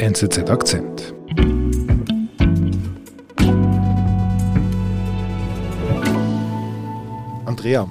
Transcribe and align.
NZZ 0.00 0.48
Akzent. 0.48 1.12
Andrea, 7.44 7.88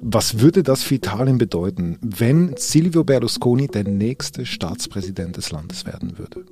was 0.00 0.40
würde 0.40 0.64
das 0.64 0.82
für 0.82 0.96
Italien 0.96 1.38
bedeuten, 1.38 1.98
wenn 2.02 2.56
Silvio 2.56 3.04
Berlusconi 3.04 3.68
der 3.68 3.84
nächste 3.84 4.44
Staatspräsident 4.44 5.36
des 5.36 5.52
Landes 5.52 5.86
werden 5.86 6.18
würde? 6.18 6.44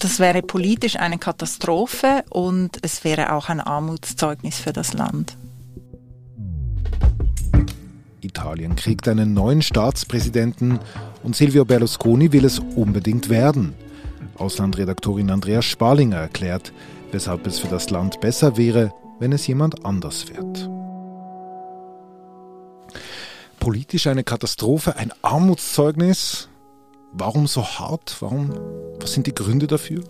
Das 0.00 0.20
wäre 0.20 0.42
politisch 0.42 0.96
eine 0.96 1.16
Katastrophe 1.16 2.24
und 2.28 2.76
es 2.82 3.04
wäre 3.04 3.32
auch 3.32 3.48
ein 3.48 3.60
Armutszeugnis 3.60 4.58
für 4.58 4.74
das 4.74 4.92
Land. 4.92 5.38
Italien 8.38 8.76
kriegt 8.76 9.08
einen 9.08 9.34
neuen 9.34 9.62
Staatspräsidenten 9.62 10.78
und 11.24 11.34
Silvio 11.34 11.64
Berlusconi 11.64 12.32
will 12.32 12.44
es 12.44 12.60
unbedingt 12.60 13.28
werden. 13.30 13.74
Auslandredaktorin 14.36 15.30
Andrea 15.30 15.60
Sparlinger 15.60 16.18
erklärt, 16.18 16.72
weshalb 17.10 17.48
es 17.48 17.58
für 17.58 17.66
das 17.66 17.90
Land 17.90 18.20
besser 18.20 18.56
wäre, 18.56 18.92
wenn 19.18 19.32
es 19.32 19.44
jemand 19.48 19.84
anders 19.84 20.28
wird. 20.28 20.70
Politisch 23.58 24.06
eine 24.06 24.22
Katastrophe, 24.22 24.94
ein 24.94 25.12
Armutszeugnis. 25.22 26.48
Warum 27.12 27.48
so 27.48 27.64
hart? 27.64 28.18
Warum? 28.20 28.52
Was 29.00 29.14
sind 29.14 29.26
die 29.26 29.34
Gründe 29.34 29.66
dafür? 29.66 30.04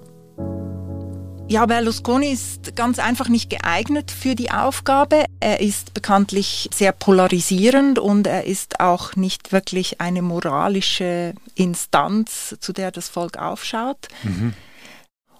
Ja, 1.50 1.64
Berlusconi 1.64 2.30
ist 2.30 2.76
ganz 2.76 2.98
einfach 2.98 3.30
nicht 3.30 3.48
geeignet 3.48 4.10
für 4.10 4.34
die 4.34 4.50
Aufgabe. 4.50 5.24
Er 5.40 5.60
ist 5.60 5.94
bekanntlich 5.94 6.68
sehr 6.74 6.92
polarisierend 6.92 7.98
und 7.98 8.26
er 8.26 8.44
ist 8.44 8.80
auch 8.80 9.16
nicht 9.16 9.50
wirklich 9.50 9.98
eine 9.98 10.20
moralische 10.20 11.32
Instanz, 11.54 12.54
zu 12.60 12.74
der 12.74 12.90
das 12.90 13.08
Volk 13.08 13.38
aufschaut. 13.38 14.08
Mhm. 14.24 14.52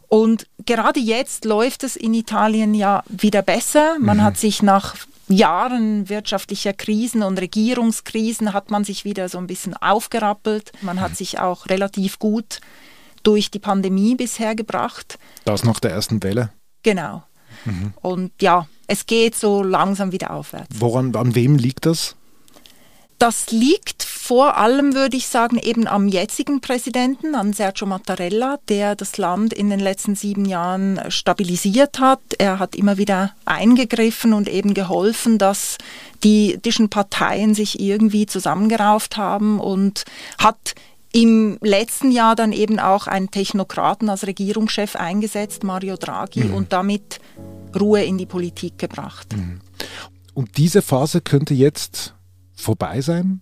Und 0.08 0.46
gerade 0.64 0.98
jetzt 0.98 1.44
läuft 1.44 1.84
es 1.84 1.94
in 1.94 2.14
Italien 2.14 2.72
ja 2.72 3.04
wieder 3.08 3.42
besser. 3.42 3.98
Man 3.98 4.16
mhm. 4.16 4.22
hat 4.22 4.38
sich 4.38 4.62
nach 4.62 4.96
Jahren 5.28 6.08
wirtschaftlicher 6.08 6.72
Krisen 6.72 7.22
und 7.22 7.38
Regierungskrisen 7.38 8.54
hat 8.54 8.70
man 8.70 8.82
sich 8.82 9.04
wieder 9.04 9.28
so 9.28 9.36
ein 9.36 9.46
bisschen 9.46 9.76
aufgerappelt. 9.76 10.72
Man 10.80 11.02
hat 11.02 11.10
mhm. 11.10 11.16
sich 11.16 11.38
auch 11.38 11.66
relativ 11.66 12.18
gut 12.18 12.60
durch 13.28 13.50
die 13.50 13.58
Pandemie 13.58 14.14
bisher 14.14 14.54
gebracht. 14.54 15.18
Das 15.44 15.62
nach 15.62 15.80
der 15.80 15.90
ersten 15.90 16.22
Welle? 16.22 16.50
Genau. 16.82 17.22
Mhm. 17.66 17.92
Und 18.00 18.32
ja, 18.40 18.66
es 18.86 19.04
geht 19.06 19.34
so 19.34 19.62
langsam 19.62 20.12
wieder 20.12 20.30
aufwärts. 20.30 20.80
Woran, 20.80 21.14
an 21.14 21.34
wem 21.34 21.56
liegt 21.56 21.84
das? 21.84 22.16
Das 23.18 23.50
liegt 23.50 24.04
vor 24.04 24.58
allem, 24.58 24.94
würde 24.94 25.16
ich 25.16 25.26
sagen, 25.26 25.58
eben 25.58 25.88
am 25.88 26.06
jetzigen 26.06 26.60
Präsidenten, 26.60 27.34
an 27.34 27.52
Sergio 27.52 27.84
Mattarella, 27.86 28.58
der 28.68 28.94
das 28.94 29.18
Land 29.18 29.52
in 29.52 29.70
den 29.70 29.80
letzten 29.80 30.14
sieben 30.14 30.44
Jahren 30.44 31.00
stabilisiert 31.08 31.98
hat. 31.98 32.20
Er 32.38 32.60
hat 32.60 32.76
immer 32.76 32.96
wieder 32.96 33.34
eingegriffen 33.44 34.34
und 34.34 34.48
eben 34.48 34.72
geholfen, 34.72 35.38
dass 35.38 35.78
die 36.22 36.52
politischen 36.52 36.90
Parteien 36.90 37.54
sich 37.54 37.80
irgendwie 37.80 38.26
zusammengerauft 38.26 39.16
haben 39.16 39.58
und 39.58 40.04
hat 40.38 40.74
im 41.12 41.58
letzten 41.62 42.10
Jahr 42.10 42.36
dann 42.36 42.52
eben 42.52 42.78
auch 42.78 43.06
einen 43.06 43.30
Technokraten 43.30 44.08
als 44.08 44.26
Regierungschef 44.26 44.96
eingesetzt, 44.96 45.64
Mario 45.64 45.96
Draghi, 45.96 46.44
mhm. 46.44 46.54
und 46.54 46.72
damit 46.72 47.20
Ruhe 47.78 48.04
in 48.04 48.18
die 48.18 48.26
Politik 48.26 48.78
gebracht. 48.78 49.36
Mhm. 49.36 49.60
Und 50.34 50.56
diese 50.56 50.82
Phase 50.82 51.20
könnte 51.20 51.54
jetzt 51.54 52.14
vorbei 52.54 53.00
sein? 53.00 53.40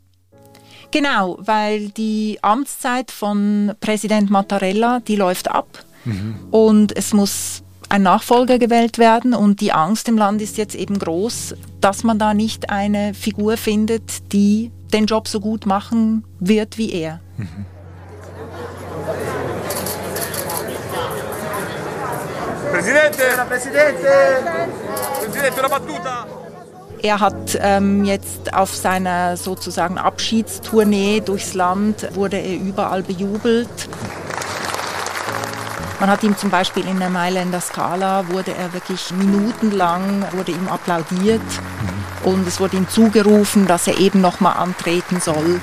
Genau, 0.92 1.36
weil 1.40 1.90
die 1.90 2.38
Amtszeit 2.42 3.10
von 3.10 3.72
Präsident 3.80 4.30
Mattarella, 4.30 5.00
die 5.00 5.16
läuft 5.16 5.50
ab 5.50 5.84
mhm. 6.04 6.36
und 6.50 6.96
es 6.96 7.12
muss 7.12 7.64
ein 7.88 8.02
Nachfolger 8.02 8.58
gewählt 8.58 8.98
werden 8.98 9.34
und 9.34 9.60
die 9.60 9.72
Angst 9.72 10.08
im 10.08 10.16
Land 10.16 10.42
ist 10.42 10.56
jetzt 10.56 10.74
eben 10.74 10.98
groß, 10.98 11.54
dass 11.80 12.04
man 12.04 12.18
da 12.18 12.34
nicht 12.34 12.70
eine 12.70 13.14
Figur 13.14 13.56
findet, 13.56 14.32
die 14.32 14.70
den 14.92 15.06
Job 15.06 15.28
so 15.28 15.40
gut 15.40 15.66
machen 15.66 16.24
wird 16.40 16.78
wie 16.78 16.92
er. 16.92 17.20
Mhm. 17.36 17.66
Er 27.02 27.20
hat 27.20 27.58
ähm, 27.60 28.04
jetzt 28.04 28.52
auf 28.52 28.74
seiner 28.74 29.36
sozusagen 29.36 29.98
Abschiedstournee 29.98 31.20
durchs 31.20 31.54
Land, 31.54 32.14
wurde 32.14 32.38
er 32.38 32.56
überall 32.56 33.02
bejubelt. 33.02 33.68
Man 35.98 36.10
hat 36.10 36.22
ihm 36.22 36.36
zum 36.36 36.50
Beispiel 36.50 36.86
in 36.86 36.98
der 36.98 37.08
Mailänder 37.08 37.60
Scala, 37.60 38.28
wurde 38.28 38.54
er 38.54 38.72
wirklich 38.74 39.12
minutenlang, 39.12 40.26
wurde 40.32 40.52
ihm 40.52 40.68
applaudiert 40.68 41.40
und 42.22 42.46
es 42.46 42.60
wurde 42.60 42.76
ihm 42.76 42.88
zugerufen, 42.88 43.66
dass 43.66 43.86
er 43.86 43.98
eben 43.98 44.20
nochmal 44.20 44.56
antreten 44.58 45.20
soll. 45.20 45.60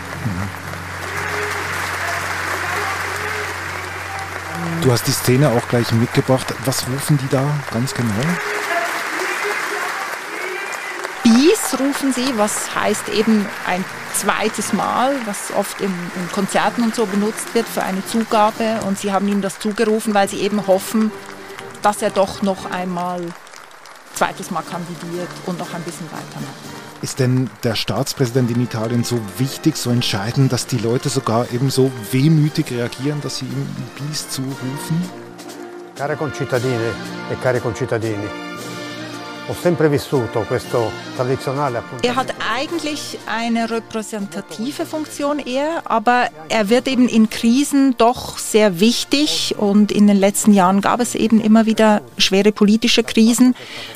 Du 4.82 4.92
hast 4.92 5.08
die 5.08 5.12
Szene 5.12 5.50
auch 5.50 5.68
gleich 5.70 5.92
mitgebracht. 5.94 6.54
Was 6.66 6.88
rufen 6.88 7.18
die 7.18 7.30
da 7.30 7.44
ganz 7.72 7.94
genau? 7.94 8.12
Bis 11.24 11.80
rufen 11.80 12.12
sie, 12.12 12.34
was 12.38 12.76
heißt 12.76 13.08
eben 13.10 13.46
ein 13.66 13.86
zweites 14.14 14.74
Mal, 14.74 15.16
was 15.26 15.52
oft 15.56 15.82
in, 15.82 15.92
in, 15.92 16.32
Konzerten 16.32 16.84
und 16.84 16.96
so 16.96 17.06
benutzt 17.06 17.54
wird 17.54 17.68
für 17.68 17.84
eine 17.84 18.06
Zugabe. 18.06 18.80
Und 18.88 18.98
sie 19.00 19.12
haben 19.12 19.28
ihm 19.28 19.42
das 19.42 19.60
zugerufen, 19.60 20.14
weil 20.14 20.30
sie 20.30 20.40
eben 20.42 20.68
hoffen, 20.68 21.12
dass 21.82 22.02
er 22.02 22.10
doch 22.10 22.42
noch 22.42 22.70
einmal 22.72 23.22
zweites 24.16 24.52
Mal 24.52 24.64
kandidiert 24.64 25.30
und 25.46 25.60
noch 25.60 25.74
ein 25.74 25.82
bisschen 25.82 26.08
weitermacht. 26.08 26.54
Ist 27.02 27.20
denn 27.20 27.50
der 27.64 27.76
Staatspräsident 27.76 28.50
in 28.52 28.62
Italien 28.62 29.04
so 29.04 29.20
wichtig, 29.38 29.76
so 29.76 29.90
entscheidend, 29.90 30.54
dass 30.54 30.68
die 30.68 30.78
Leute 30.78 31.10
sogar 31.10 31.52
eben 31.52 31.70
so 31.70 31.92
wehmütig 32.12 32.72
reagieren, 32.72 33.20
dass 33.22 33.38
sie 33.38 33.46
ihm 33.46 33.68
Bis 34.10 34.30
zurufen? 34.30 35.04
Care 35.96 36.16
concittadine 36.16 36.92
e 37.32 37.36
cari 37.44 37.60
concittadini, 37.60 38.28
er 42.02 42.16
hat 42.16 42.34
eigentlich 42.56 43.20
eine 43.26 43.70
repräsentative 43.70 44.86
Funktion 44.86 45.40
eher, 45.40 45.82
aber 45.86 46.28
er 46.50 46.70
wird 46.70 46.88
eben 46.88 47.10
in 47.10 47.30
Krisen 47.30 47.96
doch 47.98 48.38
sehr 48.38 48.80
wichtig 48.80 49.56
und 49.58 49.92
in 49.92 50.08
den 50.08 50.18
letzten 50.18 50.54
Jahren 50.54 50.80
gab 50.80 51.02
es 51.02 51.14
eben 51.16 51.42
immer 51.42 51.66
wieder 51.66 52.02
schwere 52.18 52.52
politische 52.52 53.04
Krisen, 53.04 53.54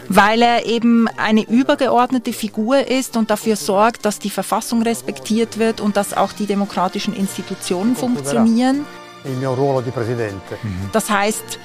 weil 0.10 0.42
er 0.42 0.66
eben 0.66 1.08
eine 1.18 1.44
übergeordnete 1.44 2.34
Figur 2.34 2.88
ist 2.88 3.16
und 3.16 3.30
dafür 3.30 3.56
sorgt, 3.56 4.06
dass 4.06 4.20
die 4.20 4.30
Verfassung 4.30 4.82
respektiert 4.82 5.58
wird 5.58 5.80
und 5.80 5.96
dass 5.96 6.16
auch 6.16 6.34
die 6.34 6.46
demokratischen 6.46 7.16
Institutionen 7.16 7.96
funktionieren. 7.96 8.86
Das 10.92 11.10
heißt, 11.10 11.60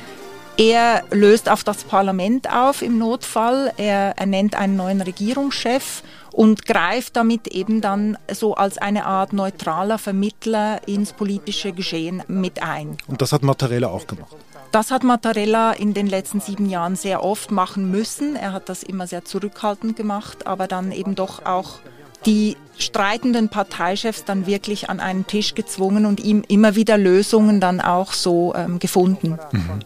er 0.57 1.05
löst 1.11 1.51
auf 1.51 1.65
das 1.65 1.85
Parlament 1.85 2.53
auf 2.53 2.83
im 2.83 2.99
Notfall, 2.99 3.73
er 3.77 4.19
ernennt 4.19 4.55
einen 4.55 4.77
neuen 4.77 5.01
Regierungschef 5.01 6.03
und 6.33 6.67
greift 6.67 7.17
damit 7.17 7.49
eben 7.49 7.81
dann 7.81 8.19
so 8.31 8.55
als 8.55 8.79
eine 8.79 9.07
Art 9.07 9.33
neutraler 9.33 9.99
Vermittler 9.99 10.81
ins 10.87 11.13
politische 11.13 11.73
Geschehen 11.73 12.23
mit 12.29 12.63
ein. 12.63 12.97
Und 13.07 13.23
das 13.23 13.33
hat 13.33 13.43
Mattarella 13.43 13.89
auch 13.89 14.07
gemacht? 14.07 14.35
Das 14.73 14.91
hat 14.91 15.05
Mattarella 15.05 15.73
in 15.73 15.93
den 15.93 16.07
letzten 16.07 16.41
sieben 16.41 16.69
Jahren 16.69 16.97
sehr 16.97 17.23
oft 17.23 17.51
machen 17.51 17.91
müssen. 17.91 18.37
Er 18.37 18.55
hat 18.55 18.71
das 18.71 18.83
immer 18.83 19.07
sehr 19.07 19.25
zurückhaltend 19.25 19.97
gemacht, 19.97 20.47
aber 20.47 20.67
dann 20.67 20.93
eben 20.93 21.15
doch 21.15 21.45
auch 21.45 21.81
die 22.27 22.57
streitenden 22.79 23.49
Parteichefs 23.49 24.25
dann 24.25 24.47
wirklich 24.47 24.89
an 24.91 25.01
einen 25.01 25.27
Tisch 25.27 25.55
gezwungen 25.55 26.07
und 26.07 26.21
ihm 26.21 26.43
immer 26.49 26.75
wieder 26.75 26.99
Lösungen 26.99 27.61
dann 27.61 27.81
auch 27.81 28.13
so 28.13 28.55
ähm, 28.55 28.79
gefunden. 28.79 29.39
Mhm. 29.53 29.81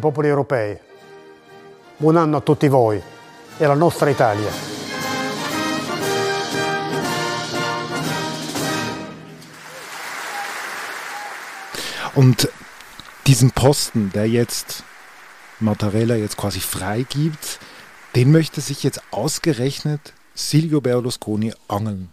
popolo 0.00 0.46
e. 0.50 0.80
Buon 1.98 2.16
anno 2.16 2.38
a 2.38 2.40
tutti 2.40 2.68
voi 2.68 3.00
e 3.58 3.64
alla 3.64 3.74
nostra 3.74 4.08
Italia. 4.08 4.50
Und 12.14 12.48
diesen 13.26 13.50
Posten, 13.50 14.10
der 14.12 14.28
jetzt 14.28 14.84
Mattarella 15.58 16.14
jetzt 16.14 16.36
quasi 16.36 16.60
freigibt, 16.60 17.58
den 18.14 18.32
möchte 18.32 18.60
sich 18.60 18.82
jetzt 18.82 19.00
ausgerechnet 19.10 20.12
Silvio 20.34 20.80
Berlusconi 20.80 21.52
angeln. 21.68 22.10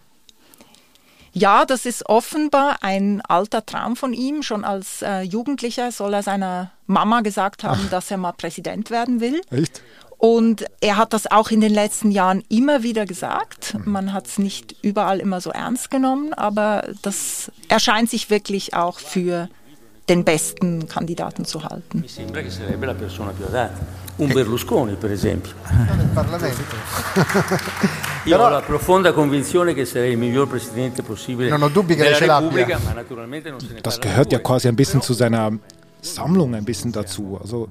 Ja, 1.34 1.64
das 1.64 1.86
ist 1.86 2.06
offenbar 2.06 2.78
ein 2.82 3.22
alter 3.22 3.64
Traum 3.64 3.96
von 3.96 4.12
ihm. 4.12 4.42
Schon 4.42 4.64
als 4.64 5.00
äh, 5.00 5.22
Jugendlicher 5.22 5.90
soll 5.90 6.12
er 6.12 6.22
seiner 6.22 6.72
Mama 6.86 7.22
gesagt 7.22 7.64
haben, 7.64 7.82
Ach. 7.86 7.90
dass 7.90 8.10
er 8.10 8.18
mal 8.18 8.32
Präsident 8.32 8.90
werden 8.90 9.20
will. 9.20 9.40
Echt? 9.50 9.82
Und 10.18 10.66
er 10.80 10.98
hat 10.98 11.14
das 11.14 11.28
auch 11.28 11.50
in 11.50 11.60
den 11.60 11.72
letzten 11.72 12.12
Jahren 12.12 12.44
immer 12.48 12.84
wieder 12.84 13.06
gesagt. 13.06 13.76
Man 13.84 14.12
hat 14.12 14.28
es 14.28 14.38
nicht 14.38 14.76
überall 14.82 15.18
immer 15.18 15.40
so 15.40 15.50
ernst 15.50 15.90
genommen, 15.90 16.32
aber 16.32 16.86
das 17.02 17.50
erscheint 17.68 18.08
sich 18.08 18.30
wirklich 18.30 18.74
auch 18.74 19.00
für 19.00 19.48
den 20.08 20.24
besten 20.24 20.88
Kandidaten 20.88 21.44
zu 21.44 21.62
halten. 21.64 22.04
Un 24.18 24.28
Berlusconi, 24.28 24.94
per 24.94 25.10
esempio. 25.10 25.52
Io 28.24 28.38
ho 28.38 28.48
la 28.48 28.60
profonda 28.60 29.12
convinzione 29.12 29.74
che 29.74 29.84
sarei 29.84 30.12
il 30.12 30.18
miglior 30.18 30.46
presidente 30.46 31.02
possibile 31.02 31.48
non 31.48 31.62
ho 31.62 31.68
dubbi 31.68 31.96
che 31.96 32.02
della 32.04 32.16
ce 32.16 32.26
Repubblica, 32.26 32.78
ma 32.84 32.92
naturalmente 32.92 33.50
non 33.50 33.58
se 33.58 33.72
ne 33.72 33.80
Das 33.80 33.98
gehört 33.98 34.30
ja 34.30 34.38
quasi 34.38 34.68
ein 34.68 34.76
bisschen 34.76 35.00
zu 35.00 35.12
seiner 35.12 35.50
Sammlung 36.02 36.54
ein 36.54 36.64
bisschen 36.64 36.92
dazu. 36.92 37.38
Also 37.40 37.68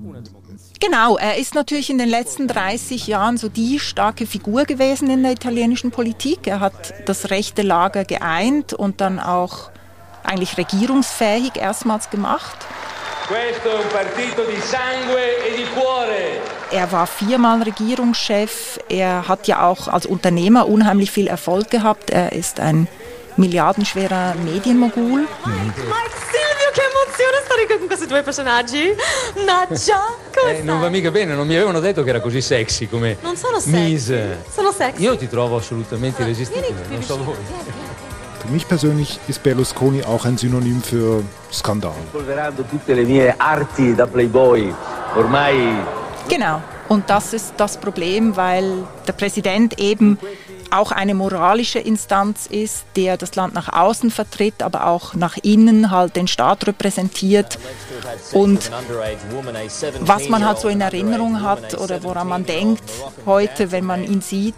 Genau, 0.79 1.17
er 1.17 1.37
ist 1.37 1.53
natürlich 1.53 1.89
in 1.89 1.99
den 1.99 2.09
letzten 2.09 2.47
30 2.47 3.07
Jahren 3.07 3.37
so 3.37 3.49
die 3.49 3.79
starke 3.79 4.25
Figur 4.25 4.63
gewesen 4.65 5.09
in 5.09 5.21
der 5.21 5.33
italienischen 5.33 5.91
Politik. 5.91 6.47
Er 6.47 6.59
hat 6.59 6.93
das 7.05 7.29
rechte 7.29 7.61
Lager 7.61 8.03
geeint 8.03 8.73
und 8.73 8.99
dann 8.99 9.19
auch 9.19 9.69
eigentlich 10.31 10.57
regierungsfähig 10.57 11.55
erstmals 11.57 12.09
gemacht. 12.09 12.57
E. 13.29 13.53
Er 16.75 16.91
war 16.91 17.07
viermal 17.07 17.61
Regierungschef. 17.63 18.79
Er 18.89 19.27
hat 19.27 19.47
ja 19.47 19.65
auch 19.67 19.87
als 19.87 20.05
Unternehmer 20.05 20.67
unheimlich 20.67 21.11
viel 21.11 21.27
Erfolg 21.27 21.69
gehabt. 21.69 22.09
Er 22.09 22.31
ist 22.33 22.59
ein 22.59 22.87
milliardenschwerer 23.37 24.35
Medienmogul. 24.43 25.21
Mike 25.21 26.17
Silvio, 26.29 26.71
che 26.73 26.81
emozione 26.81 27.37
stare 27.45 27.65
qui 27.67 27.77
con 27.77 27.87
questi 27.87 28.07
due 28.07 28.21
personaggi. 28.23 28.93
Nadja, 29.45 30.01
come 30.35 30.59
Eh, 30.59 30.63
non 30.63 30.75
va 30.79 30.87
stai? 30.87 30.91
mica 30.91 31.11
bene, 31.11 31.33
non 31.33 31.47
mi 31.47 31.55
avevano 31.55 31.79
detto 31.79 32.03
che 32.03 32.09
era 32.09 32.19
così 32.19 32.41
sexy 32.41 32.89
come 32.89 33.17
Non 33.21 33.37
sono 33.37 33.59
sexy. 33.59 33.77
Mise. 33.77 34.43
Sono 34.53 34.71
sexy. 34.73 35.03
Io 35.03 35.15
ti 35.17 35.29
trovo 35.29 35.55
assolutamente 35.57 36.21
irresistibile, 36.21 36.85
non 36.89 37.01
so 37.03 37.23
voi. 37.23 37.35
Für 38.41 38.47
mich 38.47 38.67
persönlich 38.67 39.19
ist 39.27 39.43
Berlusconi 39.43 40.03
auch 40.03 40.25
ein 40.25 40.37
Synonym 40.37 40.81
für 40.81 41.23
Skandal. 41.51 41.93
Genau. 46.27 46.61
Und 46.89 47.09
das 47.09 47.33
ist 47.33 47.53
das 47.57 47.77
Problem, 47.77 48.35
weil 48.35 48.83
der 49.07 49.13
Präsident 49.13 49.79
eben 49.79 50.17
auch 50.71 50.91
eine 50.91 51.13
moralische 51.13 51.79
Instanz 51.79 52.45
ist, 52.45 52.85
der 52.95 53.17
das 53.17 53.35
Land 53.35 53.53
nach 53.53 53.71
außen 53.71 54.11
vertritt, 54.11 54.63
aber 54.63 54.87
auch 54.87 55.13
nach 55.13 55.37
innen 55.37 55.91
halt 55.91 56.15
den 56.15 56.27
Staat 56.27 56.67
repräsentiert. 56.67 57.59
Und 58.31 58.71
was 60.01 60.29
man 60.29 60.45
halt 60.45 60.59
so 60.59 60.67
in 60.67 60.81
Erinnerung 60.81 61.41
hat 61.41 61.77
oder 61.77 62.03
woran 62.03 62.27
man 62.27 62.45
denkt 62.45 62.83
heute, 63.25 63.71
wenn 63.71 63.85
man 63.85 64.03
ihn 64.03 64.21
sieht, 64.21 64.55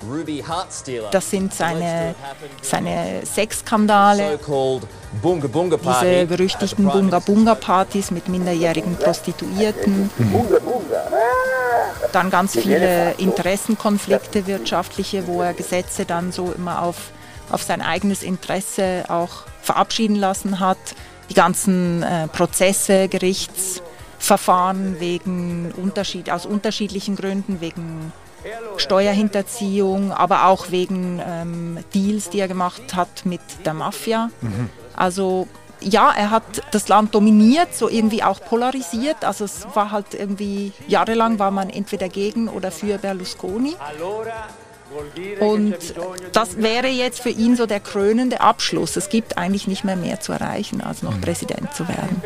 das 1.12 1.30
sind 1.30 1.54
seine, 1.54 2.16
seine 2.62 3.22
Sexskandale, 3.26 4.40
diese 5.22 6.26
berüchtigten 6.28 6.86
Bunga-Bunga-Partys 6.86 8.12
mit 8.12 8.28
minderjährigen 8.28 8.96
Prostituierten. 8.96 10.10
Dann 12.14 12.30
ganz 12.30 12.54
viele 12.54 13.16
Interessenkonflikte 13.18 14.48
wirtschaftliche, 14.48 15.28
wo 15.28 15.42
er 15.42 15.54
Gesetze 15.54 16.06
dann 16.06 16.32
so 16.32 16.54
immer 16.56 16.84
auf, 16.84 17.12
auf 17.50 17.64
sein 17.64 17.82
eigenes 17.82 18.24
Interesse 18.24 19.06
auch 19.10 19.44
verabschieden 19.62 20.16
lassen 20.16 20.60
hat. 20.60 20.78
Die 21.30 21.34
ganzen 21.34 22.04
äh, 22.04 22.28
Prozesse, 22.28 23.08
Gerichtsverfahren 23.08 25.00
wegen 25.00 25.72
Unterschied, 25.76 26.30
aus 26.30 26.46
unterschiedlichen 26.46 27.16
Gründen, 27.16 27.62
wegen 27.62 28.14
Steuerhinterziehung, 28.78 30.12
aber 30.12 30.46
auch 30.46 30.70
wegen 30.70 31.22
ähm, 31.26 31.80
Deals, 31.96 32.30
die 32.30 32.40
er 32.40 32.48
gemacht 32.48 32.94
hat 32.94 33.26
mit 33.26 33.42
der 33.66 33.74
Mafia. 33.74 34.30
Also 34.96 35.48
ja, 35.84 36.12
er 36.16 36.32
hat 36.32 36.44
das 36.72 36.88
Land 36.88 37.14
dominiert, 37.14 37.76
so 37.76 37.90
irgendwie 37.90 38.24
auch 38.24 38.40
polarisiert. 38.42 39.24
Also 39.24 39.46
es 39.46 39.68
war 39.74 39.92
halt 39.92 40.14
irgendwie, 40.14 40.72
jahrelang 40.88 41.40
war 41.40 41.52
man 41.52 41.70
entweder 41.70 42.10
gegen 42.10 42.48
oder 42.48 42.72
für 42.72 42.98
Berlusconi. 42.98 43.76
Und 45.40 45.76
das 46.34 46.58
wäre 46.58 46.88
jetzt 46.88 47.22
für 47.22 47.30
ihn 47.30 47.56
so 47.56 47.66
der 47.66 47.80
krönende 47.80 48.42
Abschluss. 48.42 48.96
Es 48.96 49.10
gibt 49.10 49.38
eigentlich 49.38 49.68
nicht 49.68 49.84
mehr 49.84 49.96
mehr 49.96 50.20
zu 50.20 50.34
erreichen, 50.34 50.82
als 50.82 51.02
noch 51.02 51.20
Präsident 51.20 51.74
zu 51.74 51.88
werden. 51.88 52.22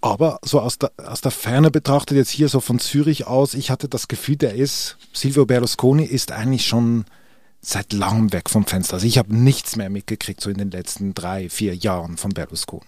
Aber 0.00 0.38
so 0.42 0.60
aus 0.60 0.78
der, 0.78 0.92
aus 0.96 1.20
der 1.20 1.30
Ferne 1.30 1.70
betrachtet, 1.70 2.16
jetzt 2.16 2.30
hier 2.30 2.48
so 2.48 2.60
von 2.60 2.78
Zürich 2.78 3.26
aus, 3.26 3.54
ich 3.54 3.70
hatte 3.70 3.88
das 3.88 4.08
Gefühl, 4.08 4.36
der 4.36 4.54
ist, 4.54 4.96
Silvio 5.12 5.44
Berlusconi 5.44 6.04
ist 6.04 6.32
eigentlich 6.32 6.66
schon 6.66 7.04
seit 7.60 7.92
langem 7.92 8.32
weg 8.32 8.48
vom 8.48 8.64
Fenster. 8.64 8.94
Also 8.94 9.06
ich 9.06 9.18
habe 9.18 9.34
nichts 9.34 9.76
mehr 9.76 9.90
mitgekriegt, 9.90 10.40
so 10.40 10.48
in 10.48 10.56
den 10.56 10.70
letzten 10.70 11.14
drei, 11.14 11.50
vier 11.50 11.74
Jahren 11.74 12.16
von 12.16 12.32
Berlusconi. 12.32 12.86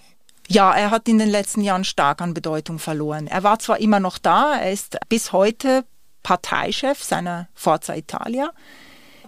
Ja, 0.49 0.73
er 0.73 0.91
hat 0.91 1.09
in 1.09 1.19
den 1.19 1.29
letzten 1.29 1.61
Jahren 1.61 1.85
stark 1.85 2.21
an 2.21 2.35
Bedeutung 2.35 2.79
verloren. 2.79 3.27
Er 3.27 3.43
war 3.43 3.59
zwar 3.59 3.79
immer 3.81 4.01
noch 4.01 4.19
da, 4.19 4.57
er 4.57 4.73
ist 4.73 4.97
bis 5.09 5.33
heute 5.33 5.85
Parteichef 6.23 7.03
seiner 7.03 7.49
Forza 7.55 7.95
Italia, 7.95 8.51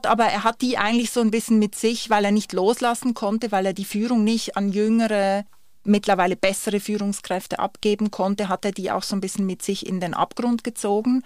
aber 0.05 0.25
er 0.25 0.45
hat 0.45 0.61
die 0.61 0.77
eigentlich 0.77 1.11
so 1.11 1.21
ein 1.21 1.31
bisschen 1.31 1.59
mit 1.59 1.75
sich, 1.75 2.11
weil 2.11 2.25
er 2.25 2.33
nicht 2.33 2.53
loslassen 2.53 3.15
konnte, 3.15 3.53
weil 3.53 3.67
er 3.67 3.73
die 3.73 3.85
Führung 3.85 4.25
nicht 4.25 4.57
an 4.57 4.71
jüngere, 4.71 5.45
mittlerweile 5.85 6.37
bessere 6.37 6.81
Führungskräfte 6.81 7.59
abgeben 7.59 8.11
konnte, 8.11 8.49
hat 8.49 8.65
er 8.65 8.73
die 8.73 8.91
auch 8.91 9.03
so 9.03 9.15
ein 9.15 9.21
bisschen 9.21 9.47
mit 9.47 9.63
sich 9.63 9.87
in 9.87 10.01
den 10.01 10.15
Abgrund 10.15 10.65
gezogen. 10.65 11.23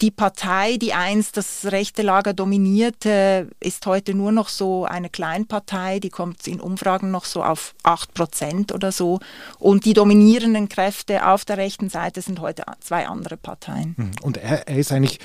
Die 0.00 0.12
Partei, 0.12 0.76
die 0.76 0.92
einst 0.92 1.36
das 1.36 1.66
rechte 1.72 2.02
Lager 2.02 2.32
dominierte, 2.32 3.50
ist 3.58 3.84
heute 3.84 4.14
nur 4.14 4.30
noch 4.30 4.48
so 4.48 4.84
eine 4.84 5.10
Kleinpartei, 5.10 5.98
die 5.98 6.08
kommt 6.08 6.46
in 6.46 6.60
Umfragen 6.60 7.10
noch 7.10 7.24
so 7.24 7.42
auf 7.42 7.74
8 7.82 8.14
Prozent 8.14 8.72
oder 8.72 8.92
so. 8.92 9.18
Und 9.58 9.84
die 9.86 9.94
dominierenden 9.94 10.68
Kräfte 10.68 11.26
auf 11.26 11.44
der 11.44 11.58
rechten 11.58 11.90
Seite 11.90 12.22
sind 12.22 12.40
heute 12.40 12.62
zwei 12.78 13.08
andere 13.08 13.36
Parteien. 13.36 14.12
Und 14.22 14.36
er, 14.36 14.68
er 14.68 14.78
ist 14.78 14.92
eigentlich, 14.92 15.18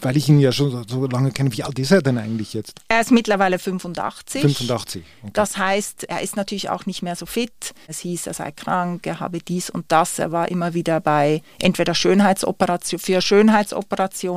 weil 0.00 0.16
ich 0.16 0.28
ihn 0.28 0.40
ja 0.40 0.50
schon 0.50 0.72
so, 0.72 0.82
so 0.88 1.06
lange 1.06 1.30
kenne, 1.30 1.52
wie 1.52 1.62
alt 1.62 1.78
ist 1.78 1.92
er 1.92 2.02
denn 2.02 2.18
eigentlich 2.18 2.52
jetzt? 2.52 2.80
Er 2.88 3.00
ist 3.00 3.12
mittlerweile 3.12 3.60
85. 3.60 4.42
85. 4.42 5.04
Okay. 5.22 5.30
Das 5.34 5.56
heißt, 5.56 6.04
er 6.04 6.20
ist 6.20 6.34
natürlich 6.34 6.68
auch 6.68 6.86
nicht 6.86 7.02
mehr 7.02 7.14
so 7.14 7.26
fit. 7.26 7.74
Es 7.86 8.00
hieß, 8.00 8.26
er 8.26 8.34
sei 8.34 8.50
krank, 8.50 9.06
er 9.06 9.20
habe 9.20 9.38
dies 9.38 9.70
und 9.70 9.84
das. 9.92 10.18
Er 10.18 10.32
war 10.32 10.48
immer 10.48 10.74
wieder 10.74 10.98
bei 10.98 11.42
entweder 11.60 11.94
Schönheitsoperation, 11.94 12.98
für 12.98 13.22
Schönheitsoperationen 13.22 13.83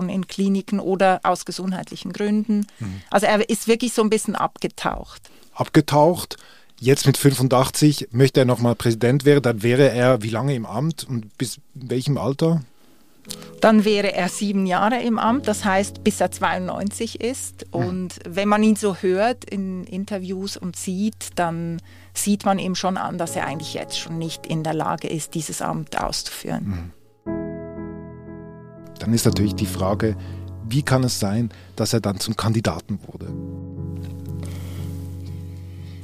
in 0.10 0.28
Kliniken 0.28 0.80
oder 0.80 1.20
aus 1.24 1.46
gesundheitlichen 1.46 2.14
Gründen. 2.14 2.68
Also 3.10 3.26
er 3.26 3.50
ist 3.50 3.68
wirklich 3.68 3.94
so 3.94 4.02
ein 4.02 4.10
bisschen 4.10 4.36
abgetaucht. 4.36 5.30
Abgetaucht. 5.54 6.38
Jetzt 6.80 7.08
mit 7.08 7.18
85 7.18 8.10
möchte 8.12 8.42
er 8.42 8.46
nochmal 8.46 8.76
Präsident 8.76 9.26
werden, 9.26 9.42
dann 9.42 9.64
wäre 9.64 9.90
er 9.90 10.22
wie 10.22 10.30
lange 10.30 10.54
im 10.54 10.68
Amt 10.68 11.06
und 11.10 11.36
bis 11.38 11.60
welchem 11.74 12.20
Alter? 12.20 12.62
Dann 13.62 13.84
wäre 13.84 14.14
er 14.14 14.30
sieben 14.30 14.66
Jahre 14.66 15.02
im 15.02 15.18
Amt, 15.18 15.48
das 15.48 15.66
heißt, 15.66 16.04
bis 16.04 16.22
er 16.22 16.32
92 16.32 17.20
ist. 17.20 17.66
Und 17.72 18.20
wenn 18.28 18.48
man 18.48 18.64
ihn 18.64 18.76
so 18.76 18.96
hört 18.96 19.44
in 19.46 19.84
Interviews 19.86 20.56
und 20.56 20.76
sieht, 20.76 21.32
dann 21.36 21.82
sieht 22.14 22.46
man 22.46 22.60
ihm 22.60 22.76
schon 22.76 22.98
an, 22.98 23.18
dass 23.18 23.36
er 23.36 23.46
eigentlich 23.46 23.74
jetzt 23.74 24.00
schon 24.00 24.18
nicht 24.18 24.46
in 24.46 24.64
der 24.64 24.74
Lage 24.74 25.08
ist, 25.08 25.34
dieses 25.34 25.62
Amt 25.62 26.00
auszuführen. 26.00 26.94
Dann 29.00 29.14
ist 29.14 29.26
natürlich 29.26 29.56
die 29.56 29.66
Frage, 29.66 30.16
wie 30.70 30.84
kann 30.84 31.04
es 31.04 31.20
sein, 31.20 31.50
dass 31.76 31.94
er 31.94 32.02
dann 32.02 32.20
zum 32.20 32.36
Kandidaten 32.36 33.00
wurde? 33.08 33.28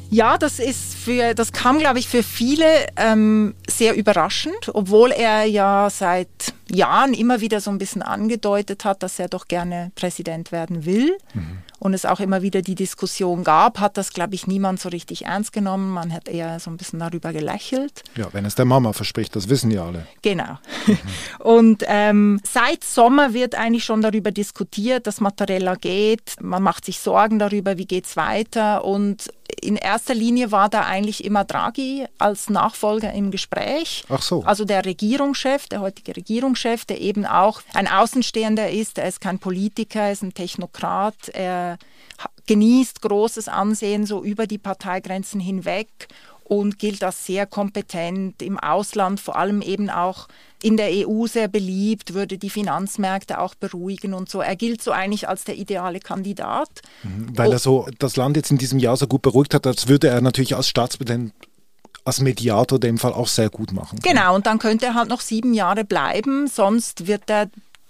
Ja, 0.10 0.38
das 0.38 0.60
ist 0.60 0.94
für, 0.94 1.34
das 1.34 1.52
kam, 1.54 1.80
glaube 1.80 1.98
ich, 1.98 2.08
für 2.08 2.22
viele 2.22 2.86
ähm, 2.98 3.56
sehr 3.68 3.96
überraschend, 3.96 4.70
obwohl 4.74 5.12
er 5.12 5.46
ja 5.46 5.90
seit 5.90 6.54
Jahren 6.72 7.14
immer 7.14 7.42
wieder 7.42 7.62
so 7.62 7.72
ein 7.72 7.78
bisschen 7.78 8.02
angedeutet 8.02 8.86
hat, 8.86 9.04
dass 9.04 9.20
er 9.20 9.28
doch 9.28 9.48
gerne 9.48 9.92
Präsident 9.96 10.52
werden 10.52 10.86
will. 10.86 11.18
Und 11.84 11.94
es 11.94 12.06
auch 12.06 12.22
immer 12.22 12.42
wieder 12.42 12.62
die 12.62 12.76
Diskussion 12.76 13.44
gab, 13.44 13.82
hat 13.82 13.98
das, 13.98 14.14
glaube 14.14 14.36
ich, 14.36 14.48
niemand 14.48 14.80
so 14.80 14.88
richtig 14.88 15.26
ernst 15.26 15.52
genommen. 15.52 15.90
Man 15.90 16.14
hat 16.14 16.30
eher 16.30 16.58
so 16.62 16.72
ein 16.72 16.78
bisschen 16.78 17.00
darüber 17.00 17.34
gelächelt. 17.34 18.04
Ja, 18.16 18.28
wenn 18.32 18.46
es 18.46 18.56
der 18.56 18.64
Mama 18.64 18.94
verspricht, 18.94 19.36
das 19.36 19.50
wissen 19.50 19.70
ja 19.70 19.86
alle. 19.86 20.08
Genau. 20.22 20.60
Und 21.40 21.84
ähm, 21.88 22.40
seit 22.50 22.86
Sommer 22.86 23.34
wird 23.34 23.56
eigentlich 23.56 23.84
schon 23.84 24.02
darüber 24.02 24.32
diskutiert, 24.32 25.08
dass 25.08 25.20
Mattarella 25.20 25.76
geht. 25.76 26.36
Man 26.40 26.64
macht 26.64 26.86
sich 26.86 27.00
Sorgen 27.00 27.38
darüber, 27.38 27.78
wie 27.78 27.86
geht's 27.86 28.16
weiter. 28.16 28.86
Und 28.86 29.30
in 29.62 29.76
erster 29.76 30.14
Linie 30.16 30.52
war 30.52 30.70
da 30.70 30.82
eigentlich 30.82 31.24
immer 31.24 31.44
Draghi 31.44 32.06
als 32.18 32.50
Nachfolger 32.50 33.12
im 33.14 33.30
Gespräch. 33.30 34.06
Ach 34.10 34.22
so. 34.22 34.44
Also 34.44 34.66
der 34.66 34.86
Regierungschef, 34.86 35.68
der 35.68 35.82
heutige 35.82 36.16
Regierungschef, 36.16 36.54
der 36.90 37.02
eben 37.02 37.26
auch 37.26 37.62
ein 37.74 37.88
Außenstehender 37.88 38.70
ist. 38.70 38.98
Er 38.98 39.08
ist 39.08 39.22
kein 39.22 39.40
Politiker, 39.40 40.02
er 40.02 40.12
ist 40.12 40.24
ein 40.24 40.34
Technokrat. 40.34 41.30
Er 41.34 41.78
genießt 42.48 43.02
großes 43.02 43.48
Ansehen 43.48 44.06
so 44.06 44.24
über 44.24 44.48
die 44.48 44.58
Parteigrenzen 44.58 45.40
hinweg 45.40 46.08
und 46.44 46.78
gilt 46.78 47.04
als 47.04 47.26
sehr 47.26 47.46
kompetent 47.46 48.42
im 48.42 48.60
Ausland, 48.60 49.20
vor 49.20 49.38
allem 49.38 49.62
eben 49.62 49.90
auch 49.90 50.28
in 50.62 50.78
der 50.78 50.90
EU 50.92 51.26
sehr 51.28 51.48
beliebt, 51.48 52.14
würde 52.14 52.38
die 52.38 52.50
Finanzmärkte 52.50 53.40
auch 53.40 53.56
beruhigen 53.56 54.14
und 54.14 54.30
so. 54.30 54.42
Er 54.42 54.56
gilt 54.56 54.82
so 54.82 54.92
eigentlich 54.92 55.28
als 55.28 55.44
der 55.44 55.58
ideale 55.58 56.00
Kandidat. 56.00 56.70
Mhm, 57.04 57.38
weil 57.38 57.52
er 57.52 57.60
so 57.60 57.88
das 58.00 58.16
Land 58.16 58.38
jetzt 58.38 58.52
in 58.52 58.58
diesem 58.58 58.80
Jahr 58.80 58.98
so 58.98 59.08
gut 59.08 59.22
beruhigt 59.22 59.54
hat, 59.54 59.68
als 59.68 59.88
würde 59.88 60.08
er 60.08 60.22
natürlich 60.22 60.56
als 60.56 60.70
Staatspräsident 60.70 61.34
als 62.06 62.20
Mediator 62.20 62.80
dem 62.80 62.98
Fall 62.98 63.14
auch 63.14 63.28
sehr 63.28 63.50
gut 63.50 63.72
machen. 63.72 64.00
Genau, 64.02 64.36
und 64.36 64.46
dann 64.46 64.60
könnte 64.60 64.88
er 64.88 64.94
halt 64.94 65.10
noch 65.10 65.22
sieben 65.22 65.54
Jahre 65.54 65.86
bleiben, 65.86 66.48
sonst 66.48 67.08
wird 67.08 67.30
er 67.30 67.50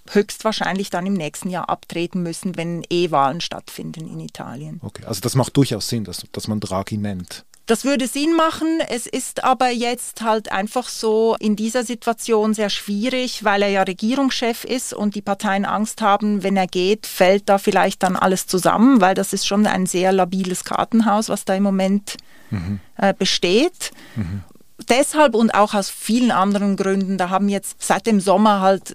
höchstwahrscheinlich 0.09 0.89
dann 0.89 1.05
im 1.05 1.13
nächsten 1.13 1.49
Jahr 1.49 1.69
abtreten 1.69 2.23
müssen, 2.23 2.57
wenn 2.57 2.83
E-Wahlen 2.89 3.41
stattfinden 3.41 4.07
in 4.07 4.19
Italien. 4.19 4.79
Okay, 4.83 5.05
also 5.05 5.21
das 5.21 5.35
macht 5.35 5.55
durchaus 5.55 5.87
Sinn, 5.87 6.03
dass, 6.03 6.25
dass 6.31 6.47
man 6.47 6.59
Draghi 6.59 6.97
nennt. 6.97 7.45
Das 7.65 7.85
würde 7.85 8.07
Sinn 8.07 8.35
machen. 8.35 8.79
Es 8.89 9.07
ist 9.07 9.45
aber 9.45 9.69
jetzt 9.69 10.21
halt 10.21 10.51
einfach 10.51 10.89
so 10.89 11.37
in 11.39 11.55
dieser 11.55 11.83
Situation 11.83 12.53
sehr 12.53 12.69
schwierig, 12.69 13.45
weil 13.45 13.61
er 13.61 13.69
ja 13.69 13.83
Regierungschef 13.83 14.65
ist 14.65 14.93
und 14.93 15.15
die 15.15 15.21
Parteien 15.21 15.63
Angst 15.63 16.01
haben, 16.01 16.43
wenn 16.43 16.57
er 16.57 16.67
geht, 16.67 17.07
fällt 17.07 17.47
da 17.47 17.57
vielleicht 17.57 18.03
dann 18.03 18.17
alles 18.17 18.47
zusammen, 18.47 18.99
weil 18.99 19.15
das 19.15 19.31
ist 19.31 19.47
schon 19.47 19.65
ein 19.65 19.85
sehr 19.85 20.11
labiles 20.11 20.65
Kartenhaus, 20.65 21.29
was 21.29 21.45
da 21.45 21.55
im 21.55 21.63
Moment 21.63 22.17
mhm. 22.49 22.81
äh, 22.97 23.13
besteht. 23.13 23.91
Mhm. 24.17 24.43
Deshalb 24.89 25.33
und 25.33 25.53
auch 25.53 25.73
aus 25.73 25.89
vielen 25.89 26.31
anderen 26.31 26.75
Gründen, 26.75 27.17
da 27.17 27.29
haben 27.29 27.47
jetzt 27.47 27.81
seit 27.81 28.07
dem 28.07 28.19
Sommer 28.19 28.59
halt 28.59 28.93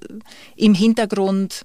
im 0.56 0.74
Hintergrund 0.74 1.62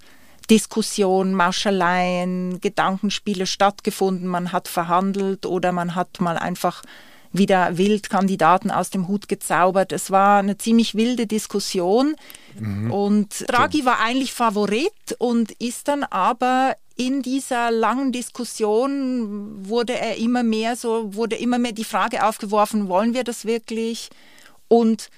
Diskussion, 0.49 1.33
Marschaleien, 1.33 2.59
Gedankenspiele 2.61 3.45
stattgefunden. 3.45 4.27
Man 4.27 4.51
hat 4.51 4.67
verhandelt 4.67 5.45
oder 5.45 5.71
man 5.71 5.95
hat 5.95 6.19
mal 6.19 6.37
einfach 6.37 6.83
wieder 7.33 7.77
wild 7.77 8.09
Kandidaten 8.09 8.69
aus 8.71 8.91
dem 8.91 9.07
Hut 9.07 9.27
gezaubert. 9.27 9.91
Es 9.91 10.11
war 10.11 10.39
eine 10.39 10.57
ziemlich 10.57 10.95
wilde 10.95 11.25
Diskussion 11.25 12.15
mhm. 12.59 12.91
und 12.91 13.45
Draghi 13.47 13.85
war 13.85 13.99
eigentlich 13.99 14.33
Favorit 14.33 14.93
und 15.17 15.51
ist 15.53 15.87
dann 15.87 16.03
aber 16.03 16.75
in 16.95 17.23
dieser 17.23 17.71
langen 17.71 18.11
Diskussion 18.11 19.67
wurde 19.67 19.97
er 19.97 20.17
immer 20.17 20.43
mehr 20.43 20.75
so, 20.75 21.15
wurde 21.15 21.35
immer 21.35 21.57
mehr 21.57 21.71
die 21.71 21.83
Frage 21.83 22.23
aufgeworfen, 22.23 22.87
wollen 22.87 23.15
wir 23.15 23.23
das 23.23 23.45
wirklich? 23.45 24.09
Und 24.67 25.09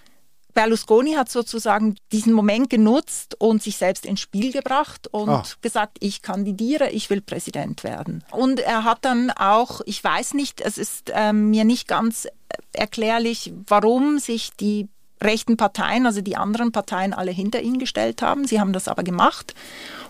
Berlusconi 0.56 1.14
hat 1.14 1.30
sozusagen 1.30 1.96
diesen 2.12 2.34
Moment 2.34 2.70
genutzt 2.72 3.36
und 3.40 3.62
sich 3.62 3.78
selbst 3.78 4.06
ins 4.06 4.22
Spiel 4.22 4.52
gebracht 4.52 5.08
und 5.12 5.30
ah. 5.30 5.44
gesagt, 5.62 5.98
ich 6.00 6.24
kandidiere, 6.24 6.90
ich 6.90 7.10
will 7.12 7.22
Präsident 7.22 7.84
werden. 7.84 8.24
Und 8.32 8.62
er 8.62 8.84
hat 8.86 9.06
dann 9.06 9.30
auch, 9.32 9.82
ich 9.86 10.04
weiß 10.04 10.34
nicht, 10.34 10.62
es 10.62 10.80
ist 10.80 11.12
äh, 11.14 11.34
mir 11.34 11.66
nicht 11.66 11.88
ganz 11.88 12.28
erklärlich, 12.72 13.54
warum 13.68 14.18
sich 14.18 14.52
die 14.60 14.88
rechten 15.22 15.58
Parteien, 15.58 16.06
also 16.06 16.22
die 16.22 16.38
anderen 16.38 16.72
Parteien, 16.72 17.14
alle 17.14 17.32
hinter 17.32 17.62
ihn 17.62 17.80
gestellt 17.80 18.22
haben. 18.22 18.48
Sie 18.48 18.60
haben 18.60 18.74
das 18.74 18.88
aber 18.88 19.04
gemacht. 19.04 19.54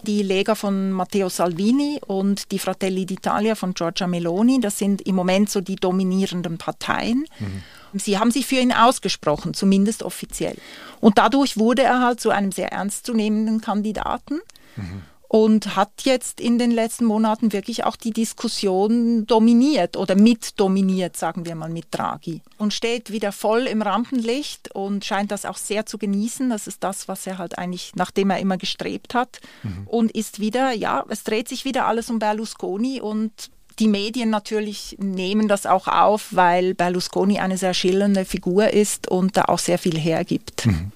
Die 0.03 0.21
Lega 0.21 0.55
von 0.55 0.91
Matteo 0.91 1.29
Salvini 1.29 1.99
und 2.05 2.51
die 2.51 2.59
Fratelli 2.59 3.03
d'Italia 3.03 3.55
von 3.55 3.73
Giorgia 3.73 4.07
Meloni, 4.07 4.59
das 4.59 4.77
sind 4.77 5.01
im 5.01 5.15
Moment 5.15 5.49
so 5.49 5.61
die 5.61 5.75
dominierenden 5.75 6.57
Parteien. 6.57 7.25
Mhm. 7.39 7.63
Sie 7.99 8.17
haben 8.17 8.31
sich 8.31 8.45
für 8.45 8.55
ihn 8.55 8.73
ausgesprochen, 8.73 9.53
zumindest 9.53 10.03
offiziell. 10.03 10.57
Und 10.99 11.17
dadurch 11.17 11.57
wurde 11.57 11.83
er 11.83 12.01
halt 12.01 12.19
zu 12.19 12.29
einem 12.29 12.51
sehr 12.51 12.71
ernstzunehmenden 12.71 13.61
Kandidaten. 13.61 14.39
Mhm. 14.75 15.01
Und 15.27 15.75
hat 15.75 16.03
jetzt 16.03 16.39
in 16.39 16.59
den 16.59 16.71
letzten 16.71 17.03
Monaten 17.03 17.51
wirklich 17.51 17.83
auch 17.83 17.95
die 17.95 18.11
Diskussion 18.11 19.25
dominiert 19.25 19.97
oder 19.97 20.15
mitdominiert, 20.15 21.17
sagen 21.17 21.45
wir 21.45 21.55
mal, 21.55 21.69
mit 21.69 21.87
Draghi. 21.91 22.41
Und 22.57 22.73
steht 22.73 23.11
wieder 23.11 23.31
voll 23.31 23.63
im 23.63 23.81
Rampenlicht 23.81 24.73
und 24.73 25.03
scheint 25.03 25.31
das 25.31 25.43
auch 25.45 25.57
sehr 25.57 25.87
zu 25.87 25.97
genießen. 25.97 26.49
Das 26.51 26.67
ist 26.67 26.83
das, 26.83 27.07
was 27.07 27.25
er 27.27 27.37
halt 27.39 27.57
eigentlich, 27.57 27.93
nachdem 27.95 28.29
er 28.29 28.39
immer 28.39 28.57
gestrebt 28.57 29.13
hat. 29.13 29.41
Mhm. 29.63 29.87
Und 29.87 30.11
ist 30.11 30.39
wieder, 30.39 30.71
ja, 30.71 31.03
es 31.09 31.23
dreht 31.23 31.49
sich 31.49 31.65
wieder 31.65 31.87
alles 31.87 32.09
um 32.09 32.19
Berlusconi 32.19 33.01
und 33.01 33.49
die 33.79 33.87
Medien 33.87 34.29
natürlich 34.29 34.95
nehmen 34.99 35.47
das 35.47 35.65
auch 35.65 35.87
auf, 35.87 36.27
weil 36.31 36.73
Berlusconi 36.73 37.39
eine 37.39 37.57
sehr 37.57 37.73
schillernde 37.73 38.25
Figur 38.25 38.71
ist 38.71 39.07
und 39.07 39.37
da 39.37 39.45
auch 39.45 39.59
sehr 39.59 39.77
viel 39.77 39.97
hergibt. 39.97 40.65
Mhm. 40.65 40.91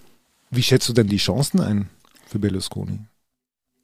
Wie 0.50 0.63
schätzt 0.63 0.89
du 0.89 0.93
denn 0.93 1.07
die 1.07 1.17
Chancen 1.17 1.59
ein 1.59 1.89
für 2.27 2.39
Berlusconi? 2.39 3.00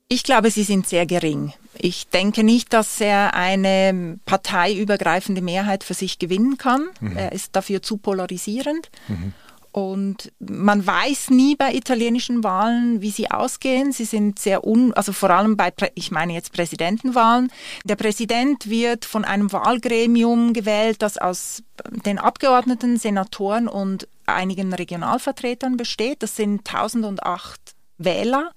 Ich 0.08 0.24
glaube, 0.24 0.52
sie 0.52 0.64
sind 0.64 0.88
sehr 0.88 1.06
gering. 1.06 1.54
Ich 1.78 2.08
denke 2.08 2.44
nicht, 2.44 2.74
dass 2.74 3.02
er 3.02 3.34
eine 3.34 4.20
parteiübergreifende 4.26 5.42
Mehrheit 5.42 5.84
für 5.84 5.96
sich 5.96 6.20
gewinnen 6.20 6.58
kann. 6.58 6.88
Mhm. 7.00 7.18
Er 7.18 7.32
ist 7.32 7.56
dafür 7.56 7.82
zu 7.82 7.98
polarisierend. 7.98 8.90
Mhm. 9.08 9.34
Und 9.76 10.32
man 10.40 10.88
weiß 10.88 11.32
nie 11.32 11.58
bei 11.58 11.74
italienischen 11.74 12.46
Wahlen, 12.46 13.02
wie 13.02 13.12
sie 13.12 13.30
ausgehen. 13.30 13.92
Sie 13.92 14.06
sind 14.06 14.40
sehr 14.40 14.66
un, 14.66 14.94
also 14.94 15.12
vor 15.12 15.32
allem 15.32 15.58
bei, 15.58 15.74
ich 15.96 16.12
meine 16.12 16.32
jetzt 16.32 16.54
Präsidentenwahlen. 16.54 17.52
Der 17.84 17.98
Präsident 17.98 18.70
wird 18.70 19.04
von 19.04 19.26
einem 19.26 19.52
Wahlgremium 19.52 20.54
gewählt, 20.54 21.02
das 21.02 21.18
aus 21.18 21.62
den 22.06 22.20
Abgeordneten, 22.20 22.96
Senatoren 22.96 23.68
und 23.68 24.08
einigen 24.26 24.74
Regionalvertretern 24.74 25.76
besteht. 25.76 26.24
Das 26.24 26.38
sind 26.38 26.66
1008 26.66 27.60
Wähler. 27.98 28.52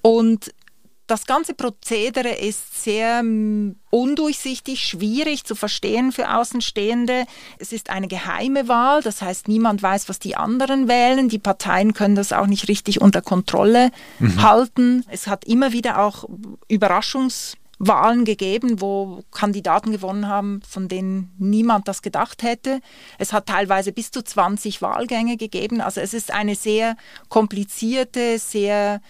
Und 0.00 0.54
das 1.10 1.26
ganze 1.26 1.54
Prozedere 1.54 2.30
ist 2.30 2.84
sehr 2.84 3.22
mm, 3.22 3.74
undurchsichtig, 3.90 4.80
schwierig 4.80 5.44
zu 5.44 5.56
verstehen 5.56 6.12
für 6.12 6.32
Außenstehende. 6.32 7.24
Es 7.58 7.72
ist 7.72 7.90
eine 7.90 8.06
geheime 8.06 8.68
Wahl, 8.68 9.02
das 9.02 9.20
heißt, 9.20 9.48
niemand 9.48 9.82
weiß, 9.82 10.08
was 10.08 10.20
die 10.20 10.36
anderen 10.36 10.86
wählen. 10.86 11.28
Die 11.28 11.40
Parteien 11.40 11.94
können 11.94 12.14
das 12.14 12.32
auch 12.32 12.46
nicht 12.46 12.68
richtig 12.68 13.00
unter 13.00 13.22
Kontrolle 13.22 13.90
mhm. 14.20 14.42
halten. 14.42 15.04
Es 15.08 15.26
hat 15.26 15.44
immer 15.44 15.72
wieder 15.72 15.98
auch 15.98 16.28
Überraschungswahlen 16.68 18.24
gegeben, 18.24 18.80
wo 18.80 19.24
Kandidaten 19.32 19.90
gewonnen 19.90 20.28
haben, 20.28 20.62
von 20.68 20.86
denen 20.86 21.32
niemand 21.38 21.88
das 21.88 22.02
gedacht 22.02 22.44
hätte. 22.44 22.80
Es 23.18 23.32
hat 23.32 23.46
teilweise 23.46 23.90
bis 23.90 24.12
zu 24.12 24.22
20 24.22 24.80
Wahlgänge 24.80 25.36
gegeben. 25.36 25.80
Also 25.80 26.00
es 26.00 26.14
ist 26.14 26.32
eine 26.32 26.54
sehr 26.54 26.96
komplizierte, 27.28 28.38
sehr 28.38 29.00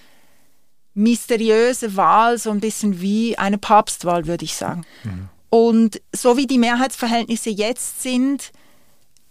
mysteriöse 1.00 1.96
Wahl, 1.96 2.38
so 2.38 2.50
ein 2.50 2.60
bisschen 2.60 3.00
wie 3.00 3.36
eine 3.38 3.58
Papstwahl, 3.58 4.26
würde 4.26 4.44
ich 4.44 4.54
sagen. 4.54 4.84
Mhm. 5.02 5.28
Und 5.48 6.00
so 6.14 6.36
wie 6.36 6.46
die 6.46 6.58
Mehrheitsverhältnisse 6.58 7.50
jetzt 7.50 8.02
sind, 8.02 8.52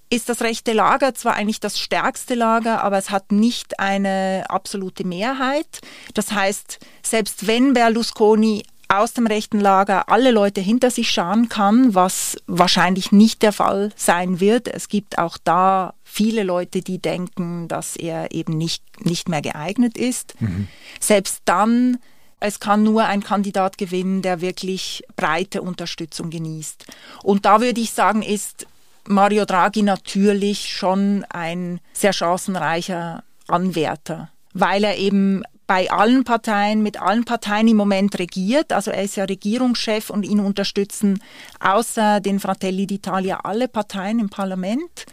ist 0.09 0.27
das 0.27 0.41
rechte 0.41 0.73
Lager 0.73 1.13
zwar 1.13 1.35
eigentlich 1.35 1.59
das 1.59 1.79
stärkste 1.79 2.33
Lager, 2.33 2.83
aber 2.83 2.97
es 2.97 3.11
hat 3.11 3.31
nicht 3.31 3.79
eine 3.79 4.45
absolute 4.49 5.05
Mehrheit. 5.05 5.81
Das 6.15 6.31
heißt, 6.31 6.79
selbst 7.03 7.45
wenn 7.45 7.73
Berlusconi 7.73 8.63
aus 8.89 9.13
dem 9.13 9.27
rechten 9.27 9.59
Lager 9.59 10.09
alle 10.09 10.31
Leute 10.31 10.61
hinter 10.61 10.89
sich 10.89 11.11
scharen 11.11 11.47
kann, 11.47 11.93
was 11.93 12.37
wahrscheinlich 12.47 13.11
nicht 13.11 13.43
der 13.43 13.53
Fall 13.53 13.91
sein 13.95 14.39
wird. 14.39 14.67
Es 14.67 14.89
gibt 14.89 15.19
auch 15.19 15.37
da 15.43 15.93
viele 16.03 16.43
Leute, 16.43 16.81
die 16.81 16.97
denken, 16.97 17.67
dass 17.67 17.95
er 17.95 18.31
eben 18.31 18.57
nicht, 18.57 18.83
nicht 19.05 19.29
mehr 19.29 19.43
geeignet 19.43 19.95
ist. 19.95 20.41
Mhm. 20.41 20.67
Selbst 20.99 21.41
dann, 21.45 21.99
es 22.39 22.59
kann 22.59 22.83
nur 22.83 23.05
ein 23.05 23.23
Kandidat 23.23 23.77
gewinnen, 23.77 24.23
der 24.23 24.41
wirklich 24.41 25.03
breite 25.15 25.61
Unterstützung 25.61 26.31
genießt. 26.31 26.85
Und 27.21 27.45
da 27.45 27.61
würde 27.61 27.81
ich 27.81 27.91
sagen, 27.91 28.23
ist 28.23 28.65
Mario 29.05 29.45
Draghi 29.45 29.83
natürlich 29.83 30.69
schon 30.69 31.25
ein 31.29 31.79
sehr 31.93 32.13
chancenreicher 32.13 33.23
Anwärter, 33.47 34.29
weil 34.53 34.83
er 34.83 34.97
eben 34.97 35.43
bei 35.69 35.91
allen 35.91 36.23
Parteien, 36.23 36.81
mit 36.81 36.99
allen 36.99 37.25
Parteien 37.25 37.67
im 37.67 37.77
Moment 37.77 38.17
regiert. 38.17 38.73
Also 38.73 38.89
er 38.89 39.03
ist 39.03 39.17
ja 39.17 39.25
Regierungschef 39.25 40.09
und 40.09 40.23
ihn 40.23 40.39
unterstützen 40.39 41.21
außer 41.59 42.21
den 42.21 42.39
Fratelli 42.39 42.85
d'Italia 42.85 43.41
alle 43.43 43.67
Parteien 43.67 44.17
im 44.17 44.29
Parlament. 44.29 45.05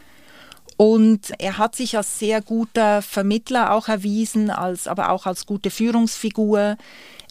Und 0.78 1.34
er 1.38 1.58
hat 1.58 1.76
sich 1.76 1.98
als 1.98 2.18
sehr 2.18 2.40
guter 2.40 3.02
Vermittler 3.02 3.74
auch 3.74 3.88
erwiesen, 3.88 4.48
als, 4.48 4.88
aber 4.88 5.10
auch 5.10 5.26
als 5.26 5.44
gute 5.44 5.68
Führungsfigur. 5.68 6.78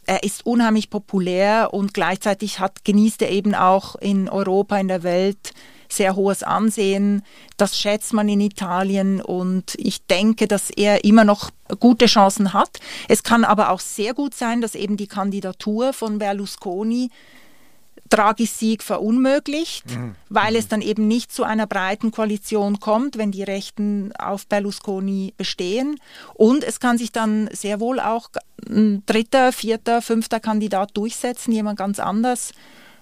Er 0.06 0.24
ist 0.24 0.46
unheimlich 0.46 0.92
populär 0.92 1.70
und 1.74 1.96
gleichzeitig 1.96 2.60
hat, 2.60 2.86
genießt 2.86 3.24
er 3.24 3.32
eben 3.32 3.56
auch 3.56 3.96
in 3.96 4.30
Europa, 4.30 4.78
in 4.78 4.88
der 4.88 5.02
Welt 5.02 5.52
sehr 5.90 6.16
hohes 6.16 6.44
Ansehen. 6.44 7.24
Das 7.58 7.78
schätzt 7.78 8.14
man 8.14 8.28
in 8.30 8.42
Italien 8.42 9.22
und 9.22 9.76
ich 9.78 10.06
denke, 10.06 10.48
dass 10.48 10.70
er 10.70 11.04
immer 11.04 11.24
noch 11.24 11.52
gute 11.80 12.06
Chancen 12.06 12.54
hat. 12.54 12.80
Es 13.08 13.24
kann 13.24 13.44
aber 13.44 13.70
auch 13.70 13.80
sehr 13.80 14.14
gut 14.14 14.34
sein, 14.34 14.62
dass 14.62 14.76
eben 14.76 14.98
die 14.98 15.08
Kandidatur 15.08 15.94
von 15.94 16.20
Berlusconi 16.20 17.10
Draghis 18.10 18.60
Sieg 18.60 18.84
verunmöglicht, 18.84 19.90
mhm. 19.90 20.16
weil 20.30 20.56
es 20.56 20.68
dann 20.68 20.82
eben 20.82 21.08
nicht 21.08 21.32
zu 21.32 21.44
einer 21.44 21.66
breiten 21.66 22.12
Koalition 22.12 22.80
kommt, 22.80 23.18
wenn 23.18 23.32
die 23.32 23.44
Rechten 23.44 24.12
auf 24.18 24.46
Berlusconi 24.46 25.34
bestehen. 25.38 26.00
Und 26.36 26.64
es 26.64 26.80
kann 26.80 27.00
sich 27.00 27.12
dann 27.12 27.50
sehr 27.52 27.80
wohl 27.80 28.00
auch 28.00 28.30
ein 28.70 29.04
dritter, 29.08 29.52
vierter, 29.52 30.04
fünfter 30.04 30.40
Kandidat 30.40 30.96
durchsetzen, 30.96 31.52
jemand 31.52 31.80
ganz 31.80 32.00
anders 32.00 32.52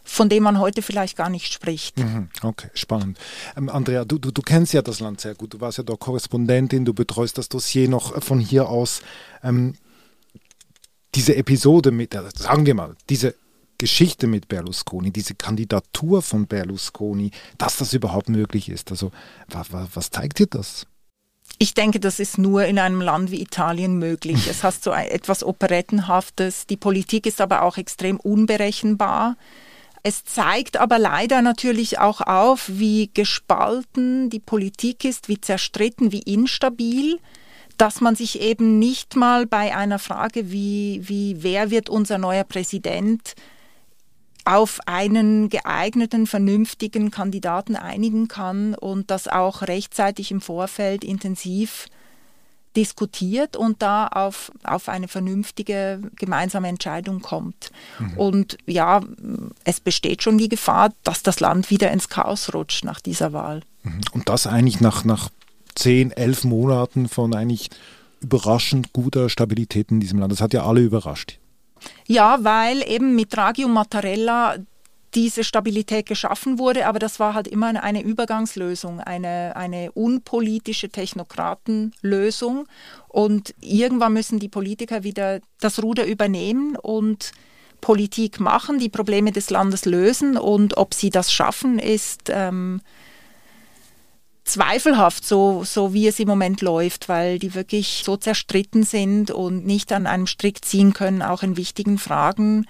von 0.04 0.30
dem 0.30 0.44
man 0.44 0.60
heute 0.60 0.82
vielleicht 0.82 1.18
gar 1.18 1.30
nicht 1.30 1.54
spricht. 1.54 1.98
Mhm. 1.98 2.30
Okay, 2.42 2.70
spannend. 2.74 3.18
Ähm, 3.56 3.70
Andrea, 3.70 4.06
du, 4.06 4.18
du, 4.18 4.32
du, 4.32 4.42
kennst 4.42 4.74
ja 4.74 4.82
das 4.82 5.00
Land 5.00 5.22
sehr 5.22 5.36
gut. 5.36 5.54
Du 5.54 5.62
warst 5.62 5.78
ja 5.78 5.84
da 5.84 5.96
Korrespondentin, 5.96 6.86
du 6.86 6.94
betreust 6.94 7.38
das 7.38 7.50
Dossier 7.50 7.88
noch 7.88 8.22
von 8.22 8.40
hier 8.40 8.70
aus. 8.70 9.02
Ähm, 9.44 9.76
diese 11.16 11.36
Episode 11.36 11.92
mit, 11.92 12.14
äh, 12.16 12.24
sagen 12.36 12.66
wir 12.66 12.76
mal, 12.76 12.96
diese 13.10 13.36
Geschichte 13.78 14.28
mit 14.28 14.48
Berlusconi, 14.48 15.12
diese 15.12 15.36
Kandidatur 15.36 16.22
von 16.22 16.48
Berlusconi, 16.48 17.32
dass 17.58 17.78
das 17.78 17.94
überhaupt 17.94 18.30
möglich 18.30 18.70
ist. 18.70 18.92
Also 18.92 19.12
was, 19.48 19.68
was 19.72 20.10
zeigt 20.10 20.40
dir 20.40 20.48
das? 20.48 20.88
Ich 21.60 21.74
denke, 21.74 22.00
das 22.00 22.20
ist 22.20 22.38
nur 22.38 22.66
in 22.66 22.80
einem 22.80 23.02
Land 23.02 23.32
wie 23.32 23.42
Italien 23.42 23.98
möglich. 24.00 24.48
Es 24.50 24.64
hat 24.64 24.82
so 24.82 24.92
etwas 24.92 25.44
Operettenhaftes. 25.44 26.68
Die 26.68 26.78
Politik 26.78 27.26
ist 27.26 27.42
aber 27.42 27.64
auch 27.64 27.78
extrem 27.78 28.20
unberechenbar. 28.20 29.38
Es 30.04 30.26
zeigt 30.26 30.78
aber 30.78 31.00
leider 31.00 31.42
natürlich 31.42 31.98
auch 31.98 32.20
auf, 32.20 32.66
wie 32.68 33.10
gespalten 33.14 34.30
die 34.30 34.42
Politik 34.42 35.06
ist, 35.06 35.30
wie 35.30 35.40
zerstritten, 35.40 36.12
wie 36.12 36.22
instabil 36.22 37.20
dass 37.78 38.02
man 38.02 38.16
sich 38.16 38.40
eben 38.40 38.80
nicht 38.80 39.16
mal 39.16 39.46
bei 39.46 39.76
einer 39.76 40.00
Frage 40.00 40.52
wie, 40.52 41.02
wie 41.04 41.38
wer 41.40 41.72
wird 41.72 41.90
unser 41.90 42.18
neuer 42.18 42.44
Präsident 42.44 43.36
auf 44.46 44.80
einen 44.86 45.50
geeigneten, 45.50 46.28
vernünftigen 46.28 47.12
Kandidaten 47.12 47.76
einigen 47.76 48.28
kann 48.28 48.76
und 48.76 49.10
das 49.10 49.28
auch 49.28 49.62
rechtzeitig 49.64 50.32
im 50.32 50.42
Vorfeld 50.42 51.04
intensiv 51.04 51.88
diskutiert 52.76 53.56
und 53.56 53.82
da 53.82 54.08
auf, 54.08 54.52
auf 54.64 54.90
eine 54.90 55.08
vernünftige 55.08 56.00
gemeinsame 56.16 56.68
Entscheidung 56.68 57.22
kommt. 57.22 57.72
Mhm. 58.00 58.18
Und 58.18 58.58
ja, 58.66 59.02
es 59.64 59.80
besteht 59.80 60.24
schon 60.24 60.38
die 60.38 60.50
Gefahr, 60.50 60.92
dass 61.04 61.24
das 61.24 61.40
Land 61.40 61.70
wieder 61.70 61.92
ins 61.92 62.10
Chaos 62.10 62.54
rutscht 62.54 62.84
nach 62.84 63.00
dieser 63.00 63.34
Wahl. 63.34 63.62
Mhm. 63.84 64.02
Und 64.12 64.30
das 64.30 64.48
eigentlich 64.48 64.82
nach, 64.82 65.06
nach 65.06 65.30
zehn, 65.76 66.12
elf 66.12 66.44
Monaten 66.44 67.08
von 67.08 67.34
eigentlich 67.34 67.70
überraschend 68.22 68.94
guter 68.94 69.30
Stabilität 69.30 69.92
in 69.92 70.00
diesem 70.00 70.20
Land. 70.20 70.32
Das 70.32 70.42
hat 70.42 70.54
ja 70.54 70.66
alle 70.66 70.82
überrascht. 70.82 71.40
Ja, 72.08 72.44
weil 72.44 72.82
eben 72.88 73.16
mit 73.16 73.36
Draghi 73.36 73.66
und 73.66 73.74
Mattarella 73.74 74.56
diese 75.16 75.44
Stabilität 75.44 76.06
geschaffen 76.06 76.58
wurde, 76.58 76.88
aber 76.88 77.00
das 77.00 77.20
war 77.20 77.34
halt 77.34 77.48
immer 77.48 77.68
eine 77.84 78.02
Übergangslösung, 78.02 79.00
eine, 79.00 79.56
eine 79.56 79.92
unpolitische 79.92 80.90
Technokratenlösung. 80.90 82.68
Und 83.08 83.54
irgendwann 83.62 84.14
müssen 84.14 84.40
die 84.40 84.50
Politiker 84.50 85.04
wieder 85.04 85.40
das 85.60 85.82
Ruder 85.82 86.06
übernehmen 86.06 86.76
und 86.76 87.32
Politik 87.82 88.40
machen, 88.40 88.80
die 88.80 88.90
Probleme 88.90 89.32
des 89.32 89.50
Landes 89.50 89.86
lösen. 89.86 90.38
Und 90.38 90.78
ob 90.78 90.94
sie 90.94 91.10
das 91.10 91.32
schaffen, 91.32 91.80
ist 91.80 92.30
ähm, 92.30 92.82
zweifelhaft, 94.46 95.26
so, 95.26 95.64
so 95.64 95.94
wie 95.94 96.08
es 96.08 96.20
im 96.20 96.28
Moment 96.28 96.62
läuft, 96.62 97.10
weil 97.10 97.40
die 97.40 97.54
wirklich 97.54 98.04
so 98.04 98.18
zerstritten 98.18 98.84
sind 98.84 99.32
und 99.32 99.66
nicht 99.66 99.92
an 99.92 100.08
einem 100.08 100.28
Strick 100.28 100.66
ziehen 100.66 100.94
können, 100.94 101.22
auch 101.22 101.44
in 101.44 101.58
wichtigen 101.58 101.98
Fragen. 101.98 102.66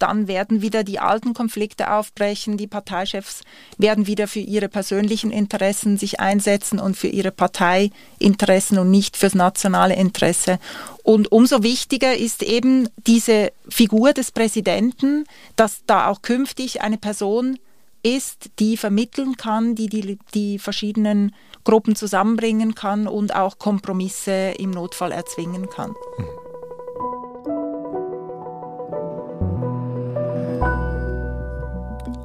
Dann 0.00 0.26
werden 0.26 0.62
wieder 0.62 0.82
die 0.82 0.98
alten 0.98 1.34
Konflikte 1.34 1.92
aufbrechen. 1.92 2.56
Die 2.56 2.66
Parteichefs 2.66 3.42
werden 3.78 4.06
wieder 4.06 4.26
für 4.26 4.40
ihre 4.40 4.68
persönlichen 4.68 5.30
Interessen 5.30 5.98
sich 5.98 6.18
einsetzen 6.18 6.80
und 6.80 6.96
für 6.96 7.08
ihre 7.08 7.30
Parteiinteressen 7.30 8.78
und 8.78 8.90
nicht 8.90 9.16
fürs 9.16 9.34
nationale 9.34 9.94
Interesse. 9.94 10.58
Und 11.04 11.30
umso 11.30 11.62
wichtiger 11.62 12.16
ist 12.16 12.42
eben 12.42 12.88
diese 13.06 13.52
Figur 13.68 14.14
des 14.14 14.32
Präsidenten, 14.32 15.24
dass 15.54 15.82
da 15.86 16.08
auch 16.08 16.22
künftig 16.22 16.80
eine 16.80 16.98
Person 16.98 17.58
ist, 18.02 18.50
die 18.58 18.78
vermitteln 18.78 19.36
kann, 19.36 19.74
die, 19.74 19.88
die 19.88 20.18
die 20.32 20.58
verschiedenen 20.58 21.34
Gruppen 21.64 21.94
zusammenbringen 21.94 22.74
kann 22.74 23.06
und 23.06 23.34
auch 23.34 23.58
Kompromisse 23.58 24.54
im 24.58 24.70
Notfall 24.70 25.12
erzwingen 25.12 25.68
kann. 25.68 25.94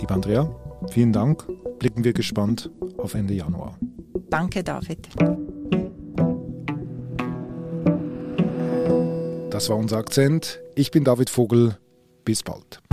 Liebe 0.05 0.13
Andrea, 0.13 0.55
vielen 0.91 1.11
Dank. 1.11 1.47
Blicken 1.79 2.03
wir 2.03 2.13
gespannt 2.13 2.69
auf 2.99 3.15
Ende 3.15 3.33
Januar. 3.33 3.79
Danke, 4.29 4.63
David. 4.63 5.09
Das 9.49 9.67
war 9.67 9.77
unser 9.77 9.97
Akzent. 9.97 10.59
Ich 10.75 10.91
bin 10.91 11.05
David 11.05 11.31
Vogel. 11.31 11.79
Bis 12.23 12.43
bald. 12.43 12.83